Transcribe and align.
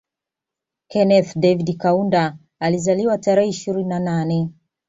Kenneth 0.87 1.37
David 1.37 1.77
Kaunda 1.77 2.37
alizaliwa 2.59 3.17
tarehe 3.17 3.49
ishirini 3.49 3.89
na 3.89 3.99
nane 3.99 4.49